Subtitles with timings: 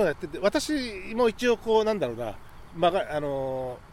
[0.00, 2.34] そういうのやってて私も一応こうなんだろうな、
[2.74, 3.90] まああのー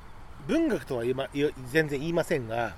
[0.48, 1.28] 文学とは言いま
[1.72, 2.76] 全然言いませんが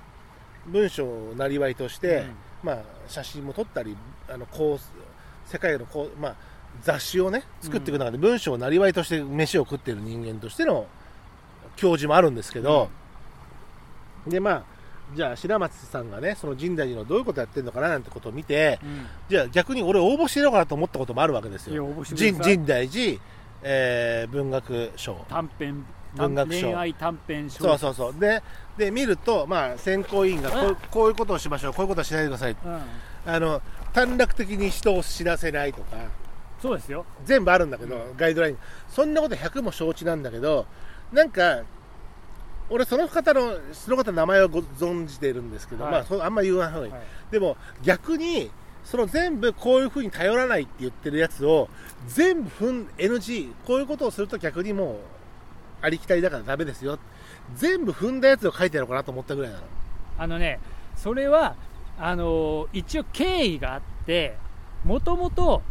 [0.66, 2.24] 文章をなりわいとして、
[2.62, 3.96] まあ、写真も撮ったり
[4.28, 6.36] あのこう世界のこう、まあ、
[6.82, 10.86] 雑誌をね作っていく中で文章をなりわいとして飯を食っている人間としての
[11.76, 12.90] 教授もあるんですけど、
[14.26, 14.64] でまあ
[15.14, 19.06] じゃあ白松さんがねその深大寺のどういうことやってるのかななんてことを見てうん。
[19.28, 21.86] じゃあ逆に俺応募してやろうかなと思ったこともあるわけですよ。
[22.04, 23.20] 深深大寺、
[23.62, 25.24] えー文学賞。
[25.28, 25.84] 短編
[26.14, 26.66] 文学賞。
[26.68, 28.20] 恋愛短編小そうそうそう。
[28.20, 28.42] で
[28.76, 31.74] で見ると、まあ、選考委員がこうこういうことをしましょう。
[31.74, 32.56] こういうことはしないでください。
[32.64, 32.80] うん。
[33.26, 33.60] あの
[33.92, 35.96] 短絡的に人を知らせないとか。
[36.62, 37.06] そうですよ。
[37.24, 38.58] 全部あるんだけど、ガイドライン。
[38.88, 40.66] そんなこと100も承知なんだけど
[41.12, 41.62] なんか
[42.70, 45.92] 俺その方のその方の名前はご存じているんですけど、はい。
[46.08, 46.74] まああんま言わない。
[46.74, 47.02] 方がいい、はい。
[47.30, 48.50] でも逆に
[48.84, 51.68] その全部こういうふうに頼らないって言ってるやつを
[52.06, 52.50] 全部
[52.96, 54.96] NG こういうことをすると逆にもう
[55.82, 56.98] ありきたりだからダメですよ。
[57.56, 59.64] 全部踏んだやつを書いてやろうかなと思ったぐらいなの。
[60.18, 60.60] あのね
[60.96, 61.56] それは
[61.98, 64.36] あのー一応経緯があって
[64.84, 65.62] もともと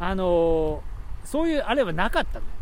[0.00, 2.52] あのーそういうあれはなかったのよ。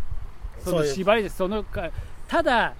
[0.60, 1.90] その縛りですそのか
[2.28, 2.74] ただ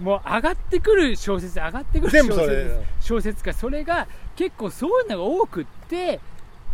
[0.00, 2.46] もう上がってくる小説上がってくる小全部それ。
[2.46, 6.20] 説小説家それが結構そういうのが多くって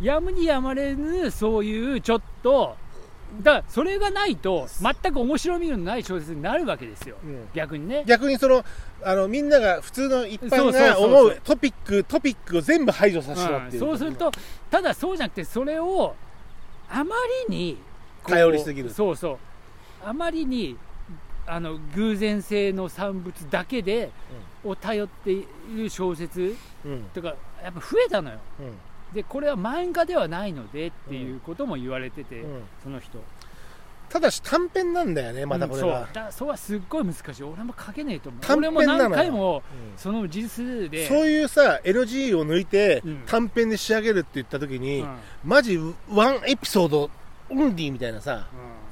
[0.01, 2.77] やむにやまれぬそういうちょっと
[3.41, 7.49] だからそれがないと全く面白みのない小説になるわけですよ、うん。
[7.53, 8.05] 逆にね。
[8.07, 8.65] 逆にその
[9.03, 11.21] あのみんなが普通の一般そうそうがそうそう。
[11.23, 14.31] 思うトピックトピックを全部排除させろっていう、そうすると
[14.71, 16.15] ただそうじゃなくてそれを
[16.89, 17.17] あま
[17.49, 17.79] りに
[18.23, 18.91] こう頼りすぎる。
[18.91, 19.39] そうそう。
[20.05, 20.77] あまりに
[21.47, 24.11] あの偶然性の産物だけで、
[24.65, 27.05] を頼っている小説うん。
[27.15, 28.39] とかやっぱ増えたのよ。
[28.61, 29.15] うん。
[29.15, 32.63] でこれは漫画ではないのでっていうことも言われてて、うん。
[32.83, 33.23] その人。
[34.09, 35.93] ただし短編なんだよねまたこれうんそう。
[35.93, 37.43] がだ、それはすっごい難しい。
[37.43, 38.41] 俺も書けねえと思う。
[38.43, 39.09] 短俺も編なのよ。
[39.11, 39.63] 何回もうん。
[39.99, 41.07] その字数で。
[41.07, 43.23] そういうさ NG を抜いてうん。
[43.27, 45.17] 短編で仕上げるって言った時に、うん。
[45.45, 45.79] マジ
[46.11, 47.11] ワンエピソード
[47.51, 48.84] オンリーみたいなさうん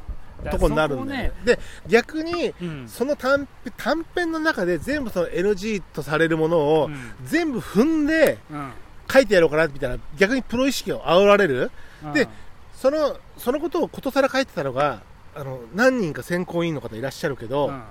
[0.50, 1.32] とこになるんだよね。
[1.44, 2.54] で逆に
[2.86, 6.96] その短短編の中で全部その NG とされるものをうん。
[7.24, 8.72] 全部踏んでうん。
[9.10, 11.70] 書いてやろうかなみたいな逆にプロ意識を煽られる。
[12.04, 12.12] うん。
[12.12, 12.28] で
[12.74, 15.02] そのそのことをことさら書いてたのが
[15.34, 17.82] あの何人か選考委員の方いらっしゃるけど、うん。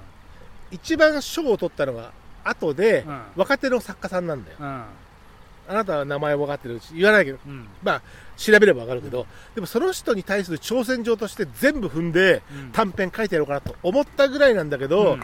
[0.72, 2.12] 一番賞を取ったのが
[2.44, 3.22] 後で、うん。
[3.36, 4.58] 若手の作家さんなんだよ。
[4.60, 4.66] うん。
[4.66, 7.40] あなたは名前分かってるし言わないけど。
[7.46, 7.68] うん。
[7.84, 8.02] まあ
[8.42, 12.72] 調べれば分かるけど、でもその人に対する挑戦状として全部踏んでうん。
[12.72, 15.24] 短編書いてやろうかなと思ったぐらいなんだけど、うん。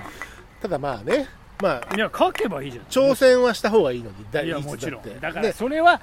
[0.61, 1.27] ただまあね
[1.61, 2.85] まあいや書けばいいじゃん。
[2.85, 5.19] 挑戦はした方がいいのにだいやもちろん。
[5.19, 6.01] だからでそれは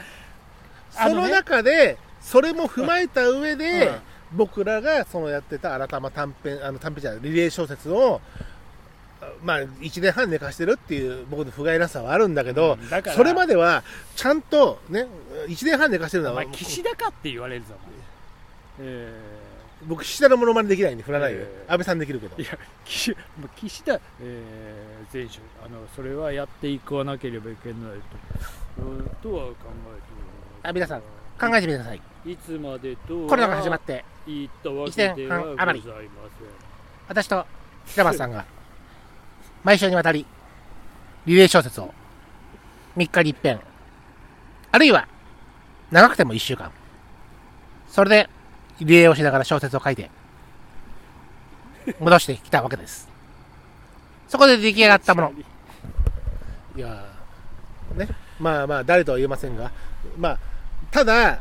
[0.97, 3.94] あそのね中でそれも踏まえた上で、うん。
[4.32, 8.20] 僕らがそのやってた改ま短編あの短編じゃないリレー小説を
[9.42, 13.82] まあ1年半寝かしてるっていう僕の不甲斐なさはあるんだけど、うんだからそれまでは
[14.16, 15.06] ちゃんとね
[15.48, 17.74] 1年半寝かしてるのはお前岸田かって言われるぞ
[18.80, 19.12] え
[19.86, 21.72] 僕岸田のモノマネできないんで振らないよ、えー。
[21.72, 22.36] 安倍さんできるけど。
[22.36, 23.16] ーいや岸
[23.56, 27.76] 岸田、えー、前者あのそれはやっていかなければいけない
[28.78, 32.00] とうんとは考えてあ皆さん考えてみてください。
[32.26, 35.88] いつまでとコロナが始まって言ったわけ一ではご年半余り。
[37.08, 37.46] 私と
[37.86, 38.44] 平松さんが
[39.64, 40.26] 毎週にわたり
[41.26, 41.92] リレー小説を
[42.97, 43.60] 3日に一遍
[44.70, 45.08] あるいは
[45.91, 46.72] 長くても1週間。
[47.88, 48.30] それで
[48.80, 50.10] リレーをしながら小説を書いて
[52.00, 53.08] 戻してきたわけです。
[54.28, 55.32] そこで出来上がったもの。
[56.76, 58.08] いやーね。
[58.41, 59.70] まあまあ誰とは言えませんが。
[60.19, 60.38] まあ
[60.91, 61.41] ただ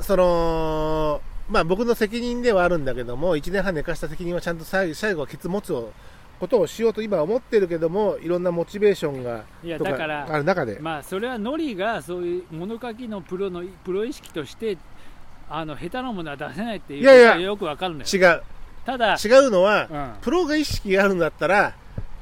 [0.00, 1.20] その
[1.50, 5.92] まあ僕の責任ではあるんだけども1年半寝かした責任はちゃんと最後最後はケツ持つを
[6.40, 14.78] ことをしようと今は思ってるけどもいろんなモチベーションがいやとだからある中で、まあそれはノリがそういう物書きのプロのプロ意識として
[15.50, 18.06] あの下手なものは出せないっていういやいやよくわかるのよ。
[18.10, 18.42] 違う。
[18.86, 20.12] ただ、違うのは、うん。
[20.22, 21.74] プロが意識があるんだったら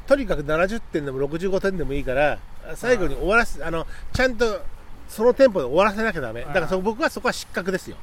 [0.09, 2.39] とにかく70点でも65点でもいいから
[2.75, 4.61] 最後に終わらせあのちゃんと
[5.09, 6.43] そのテンポで終わらせなきゃダメ。
[6.43, 7.97] だからそ僕はそこは失格ですよ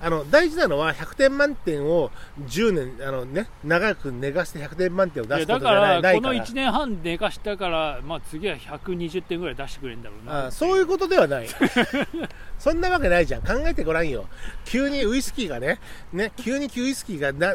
[0.00, 2.10] あの大事なのは100点満点を
[2.46, 6.46] 10年あの、ね、長く寝かして100点満点を出すことじゃだからこのないないから。
[6.46, 10.46] 1年半寝かしたから、まあ、次は120点ぐらい出してくれるんだろうな。
[10.46, 11.48] あそういうことではない。
[12.58, 13.42] そんなわけないじゃん。
[13.42, 14.26] 考えてごらんよ。
[14.64, 15.78] 急にウイスキーがね
[16.12, 17.54] ね急にウイスキーがな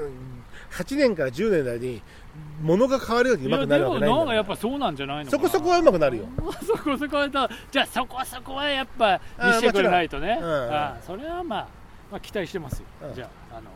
[0.71, 2.01] 8年から10年の間に
[2.61, 4.19] 物が変わるようにうまくなるわけないん。
[4.19, 6.25] だかやっかぱそうなんじゃないのそこそこはうまくなるよ。
[6.65, 7.49] そこそこは だ。
[7.71, 10.35] じゃあそこそこはやっぱ見せてくれないとね。
[10.35, 10.51] もちろん。
[10.51, 10.73] うん。
[10.73, 11.67] あそれはまあ、
[12.11, 13.15] まあ、期待してますよ、うん。
[13.15, 13.69] じゃああの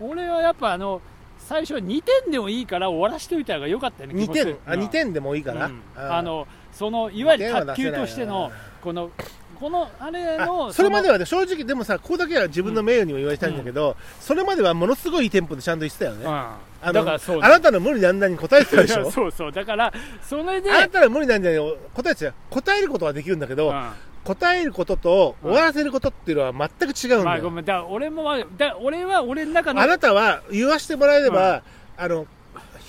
[0.00, 1.00] 俺はやっぱあの
[1.38, 4.80] 最初は2点でもいいから終わらしといた方が良かったよね2点あうん。
[4.80, 5.80] 2点でもいいかな、うん。
[5.96, 8.50] ああのそのいわゆる卓球としての
[8.82, 9.10] この
[9.58, 19.08] このあれのあそれまでははね正直でもさここだけは自分の名誉にも言われたいんだけど、それまではものすごいいいテンポでちゃんと言ってたよね、あだのからそうあなたの無理難題に答えてたでしょ？
[19.10, 19.52] そうそう。
[19.52, 19.90] だから
[20.20, 22.34] それであなたの無理難題に答えてたよ。
[22.50, 23.90] 答えることはできるんだけど、うん
[24.26, 27.64] 答えることと終わらせることっていうのは全く違うんまあだよ、ごめん。
[27.64, 28.24] だ俺も
[28.58, 31.62] だ俺は俺の中のあなたは言わせてもらえれば、
[31.96, 32.26] あの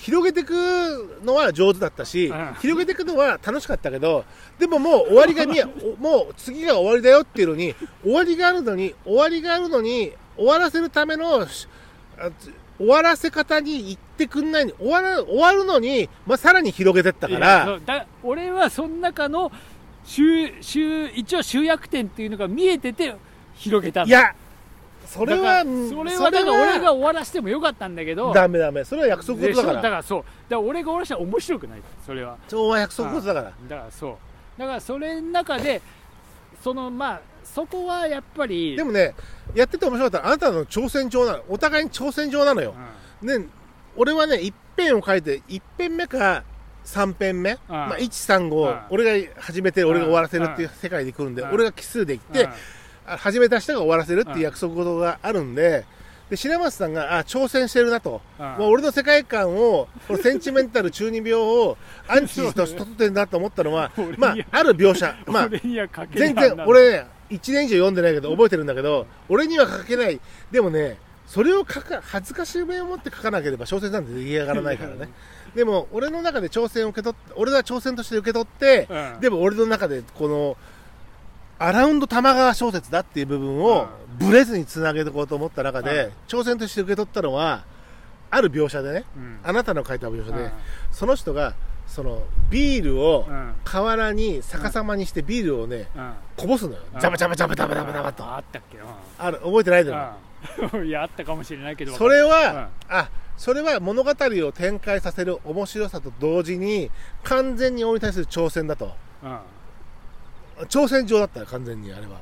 [0.00, 0.52] 広げていく
[1.22, 2.54] のは上手だったし、うん。
[2.60, 4.24] 広げていくのは楽しかったけど
[4.58, 5.62] でももう終わりが見
[5.98, 17.80] もう次が終わりだよっていうのに終わりがあるのに終わりがあるのに終わらせるための終わらせ方に言ってくんないに終わら終わるのに、まあ、さらに広げてったから。
[18.22, 19.50] 俺はその中の
[20.08, 23.14] 集集一応集約点っていうのが見えてて
[23.54, 24.34] 広げたいや
[25.04, 28.30] それはそれはだから俺が終わらせてもよかったんだけど。
[28.32, 28.84] ダメダメ。
[28.84, 29.74] それは約束事だから。
[29.76, 30.20] だからそう。
[30.20, 31.82] だから俺が終わらせたら面白くない。
[32.04, 32.36] それは。
[32.46, 33.52] それは約束事だから。
[33.68, 34.60] だからそう。
[34.60, 35.80] だからそれの中で
[36.62, 39.14] そのまあそこはやっぱりでもね
[39.54, 41.44] やってて面白かったあなたの挑戦状なの。
[41.48, 42.74] お互いに挑戦状なのよ、
[43.22, 43.46] ね、
[43.96, 46.44] 俺はね、1編を書いて、1編目か
[46.88, 48.50] 3編目、まあ、1、3、うん。
[48.50, 51.50] 5、俺が始めて、俺が終わらせるっていう世界で来るんで、うん。
[51.52, 52.48] 俺が奇数で行って、
[53.06, 55.84] あ始めた人が終わらせるっていう約束事があるんで、
[56.30, 58.44] で白松さんがあ挑戦してるなと、うん。
[58.44, 61.76] まあ、俺の世界観を、このセンチメンタル中二病を
[62.08, 70.18] アンチとして取ってるなと思ったのはまあ、ある描写、まあ、全然俺ね1年以上読んでないけど覚えてるんだけど俺には書けない。
[70.50, 70.96] でもね
[71.28, 75.10] それを書か恥ずかしい面を持って書かなければ小説なんて出来上がらないからね
[75.54, 80.56] でも俺の中で挑戦を受け取って俺は挑戦として受け取って、うんでも俺の中でこの
[81.58, 83.88] アラウンド玉川小説だっていう部分を
[84.18, 87.64] ブレずにつなげていこうと思った中で、うん挑戦として受け取ったのは
[88.30, 90.50] ある描写でねうんあなたの書いた描写で、うん
[90.92, 91.54] その人が
[91.86, 96.78] そのビールをうん河原に逆さまにしてビールをね、うんこぼすのよ。
[96.98, 98.24] ジャバジャバジャバジャバジャバジャバと。
[98.24, 98.78] あったっけ
[99.18, 100.28] ある、覚えてないだろ。
[100.72, 101.92] う んいやあったかもしれないけど。
[101.94, 106.90] それは、あ、それは物語を展開させる面白さと同時に、
[107.24, 108.92] 完全に俺に対する挑戦だと。
[109.22, 109.38] うんうん。
[110.68, 112.18] 挑戦状だったよ、完全にあれは。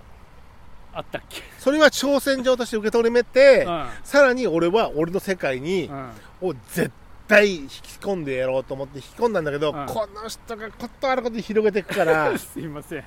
[0.92, 1.42] あったっけ？
[1.58, 3.86] それは挑戦状として受け取りめて、うん。
[4.04, 6.10] さらに俺は俺の世界に、うん。
[6.48, 6.90] を絶
[7.28, 9.86] 対引き込んでやろうと思って引き込んだんだけど、うん。
[9.86, 13.04] この人がことあることに広げていくから、 すいません。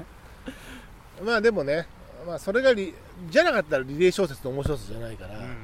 [1.23, 1.87] まあでもね、
[2.29, 2.93] まあそれがリ、
[3.31, 5.57] じゃなかったらリレー小説の面白さじゃないから、うん。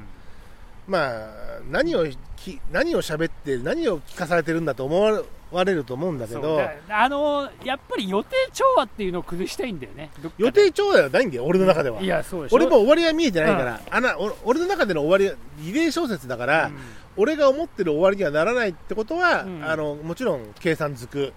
[0.88, 1.28] まあ、
[1.70, 2.04] 何を
[2.36, 5.22] き何を喋って何を聞かされてるんだと思
[5.52, 10.10] われると思うんだけどだあのやっぱり予定調和っていうのを崩したいんだよね。
[10.38, 12.56] 予定調和ではないんだよ俺の中では、いやそうでしょ。
[12.56, 16.76] 俺も終わりは見えてないから、あなお俺の中での終わりはリレー小説だから、うん。
[17.16, 19.64] 俺が思ってる終わりにはならないってことは、うん。
[19.64, 21.32] あのもちろん計算づく。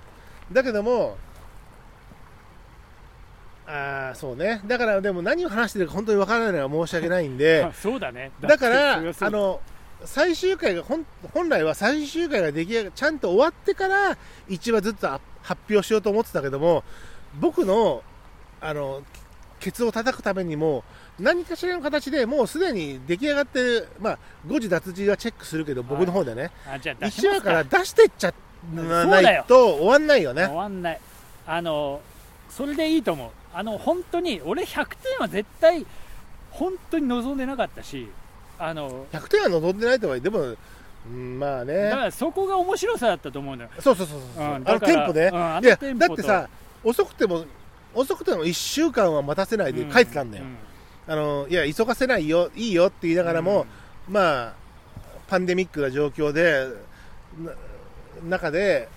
[0.52, 1.18] だけども
[3.72, 4.62] あーそうね。
[4.66, 8.32] だからでも何を話してるか本当にわからないのは申し訳ないんであ そうだね。
[8.42, 9.62] だからあの
[10.06, 14.18] 最終回が本本来は最終回が出来上がちゃんと終わってから
[14.50, 16.84] 1話ずつあ発表しようと思ってたけども
[17.40, 18.02] 僕の
[18.62, 19.04] あの
[19.60, 20.84] ケツを叩くためにも
[21.20, 28.34] 何かしらの形でもうすでに出来上がってる、まあ、誤字脱字はチェックするけど僕の方でね、あじゃあ出し1話から出してっちゃ
[28.74, 31.00] なだよいと終わんないよ終ねわんない。
[31.46, 32.00] あの
[32.50, 35.86] それでいいと思うあの本当に俺100点は絶対
[36.52, 38.08] 本当に望んでなかったし
[38.58, 40.58] あの100点は望んでないとはいえでも、う
[41.10, 43.70] んまあだかねらそこが面白さだったと思うのよ。
[43.80, 46.08] そうそうそうそう、うんあのテンポね、うんあのいやテンポと。
[46.10, 46.50] だってさ
[46.84, 47.46] 遅くても
[47.94, 50.44] 遅くても1週間は待たせないで書いてたんだよ、
[51.08, 53.66] あのいや急がせないよいいよって言いながらも、
[54.08, 54.54] まあ
[55.28, 56.68] パンデミックな状況で
[57.40, 57.54] な
[58.38, 58.90] 中で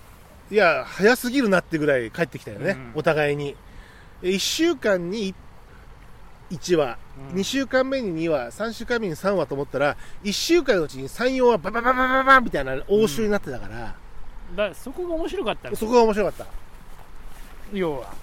[0.51, 2.91] いや早すぎるなってぐらい帰ってきたよね、うん。
[2.95, 3.55] お互いに
[4.23, 5.35] 1週間に
[6.49, 6.97] 1話、
[7.31, 7.39] うん。
[7.39, 8.51] 2週間目に2話。
[8.51, 13.95] 3週間目に3話と思ったら1週間のうちに34話バババババババンみたいな応酬になってたから、
[14.55, 16.45] だからそこが面白かったのそこが面白かった
[17.73, 18.13] 要は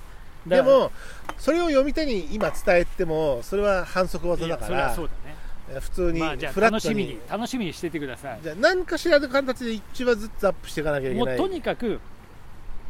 [0.47, 0.91] でも
[1.39, 12.01] それを読み手に今伝えてもそれは反則技だからはそうだね普通にフラットに楽しみに楽しみにしててくださいじゃあ何かしらの形で1話ずつアップしていかなきゃいけないもうとにかく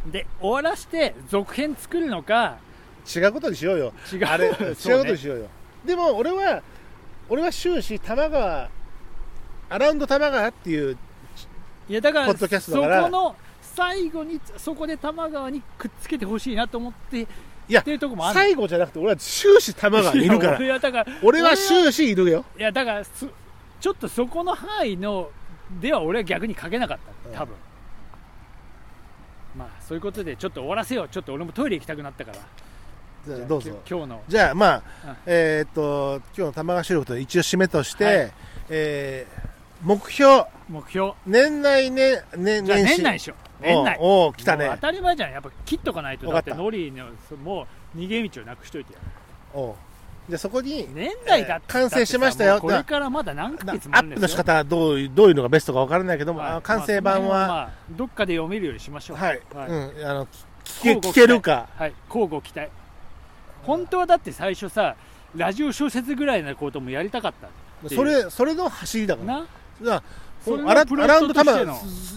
[0.07, 2.59] で終わらして続編作るのか
[3.15, 3.93] 違うことにしようよ。
[4.13, 4.25] 違う。
[4.27, 5.47] あれ 違うことにしようよ。
[5.85, 6.63] でも俺は
[7.29, 8.69] 俺は終始玉川
[9.69, 10.97] アラウンド玉川っていう
[11.89, 12.97] いやだからポッドキャストだから。
[12.99, 17.27] そこの最後にそこで玉川にくっつけてほしいなと思ってい
[17.69, 18.35] やっていうとこもある。
[18.35, 20.51] 最後じゃなくて俺は終始玉川にいるから。
[20.51, 22.45] いや俺はだから俺は終始いるよ。
[22.59, 23.27] いやだからす
[23.81, 25.31] ちょっとそこの範囲の
[25.81, 27.29] では俺は逆に書けなかった。
[27.29, 27.37] うん。
[27.37, 27.55] 多分、
[29.57, 31.09] まあそういうことでちょっと終わらせよう。
[31.09, 32.39] ちょっと俺もトイレ行きたくなったから
[33.27, 33.71] じゃあどうぞ。
[33.89, 34.23] 今日の。
[34.29, 35.17] じゃあまあ、うん。
[35.27, 38.33] えーっと今日の玉川収録と一応締めとして、はい。
[38.71, 39.51] えー
[39.83, 40.45] 目標。
[40.69, 41.13] 目標。
[41.27, 42.97] 年内ねね年始。
[42.99, 43.35] 年内でしょ。
[43.61, 43.97] 年内。
[43.99, 44.71] おうおう来たね。
[44.75, 45.33] 当たり前じゃん。
[45.33, 46.31] やっぱ切っとかないと。
[46.31, 47.07] だってノリの
[47.43, 48.99] もう逃げ道をなくしといてよ。
[49.55, 49.75] おう。
[50.29, 52.61] じゃあそこに年内だえー完成しましたよ。
[52.61, 54.27] これからまだ何ヶ月もあるんですよ。
[54.27, 56.53] ップの仕方はどういうどういうのがベストかわからないけども、はい。
[56.53, 59.17] あ完成版は、まあまあどっかで読めるようにしましょう。
[59.17, 59.69] はい、はい。
[59.69, 60.27] うん、あの
[60.65, 61.69] 聞け聞けるか。
[61.77, 61.95] はい。
[62.09, 62.69] 交互期待
[63.71, 64.97] 本当はだって最初さ
[65.37, 67.49] ラジオ小説ぐらいなこともやりたかった
[67.89, 69.35] それそれの走りだから。
[69.35, 69.41] な？
[69.41, 69.51] だか
[69.91, 70.03] ら
[70.45, 70.85] それアラ
[71.21, 71.35] ンド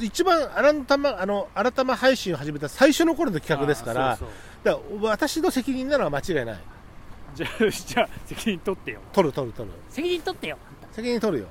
[0.01, 4.37] 一番アラウンド玉あの新玉配信を始めた最初の頃の企画ですからあーそうそう。
[4.63, 6.59] だから私の責任なのは間違いない。
[7.35, 8.99] じゃあじゃあ責任取ってよ。
[9.11, 9.75] 取る取る取る。
[9.89, 10.57] 責任取ってよ。
[10.91, 11.49] 責任取るよ。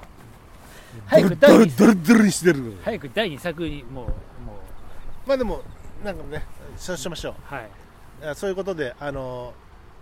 [1.07, 5.29] 早くドル第二ドルドルにしてる早く第2作にもうもう。
[5.29, 5.63] まあでも
[6.05, 6.45] なんかね
[6.77, 7.69] そうしましょはい、
[8.23, 9.53] うあそういうことであの、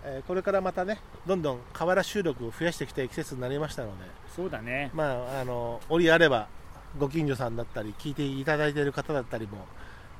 [0.03, 4.05] えーこれからまたねどんどん河原収録を増やしていきたい季節になりましたので。
[4.35, 4.91] そうだね。
[4.93, 6.47] まああの折あれば
[6.97, 9.65] ご近所さんだったり聞いていただいている方だったりも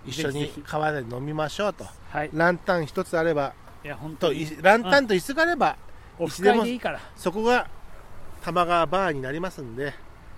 [0.06, 1.86] 一緒に川で飲みましょうと。
[2.10, 2.30] はい。
[2.34, 5.78] ランタン一つあればいや本当ランタンと椅子があれば
[6.20, 7.00] オフ会でいいから。
[7.16, 7.68] そこが
[8.44, 9.94] 玉川バーになりますんで。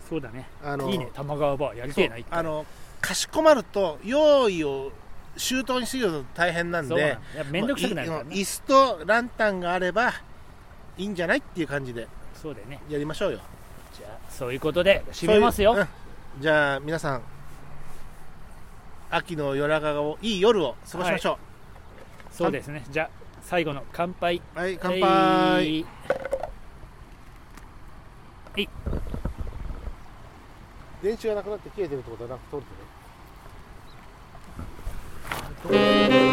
[0.09, 0.47] そうだね。
[0.63, 1.09] あのいいね。
[1.13, 2.07] 玉川バーやりそう。
[2.07, 2.65] てえなあの
[3.01, 4.91] かしこまると用意を
[5.35, 7.17] 周到にするの大変なんで
[7.49, 8.17] 面倒くさくなるね。
[8.29, 10.13] 椅子とランタンがあれば
[10.97, 12.79] いいんじゃないっていう感じでそうだよね。
[12.89, 13.39] やりましょうよ。
[13.97, 15.71] じゃあそういうことで締めますよ。
[15.73, 15.87] そういう
[16.37, 16.41] うん。
[16.41, 17.21] じゃあ皆さん
[19.09, 21.37] 秋の夜長をいい夜を過ごしましょ
[22.31, 22.83] そうですね。
[22.89, 23.09] じゃあ
[23.41, 24.41] 最後の乾杯。
[24.55, 25.85] うはい、乾杯、はい。
[31.03, 32.65] 電池がなくなって消えてるってことはなく通って
[35.63, 36.32] Música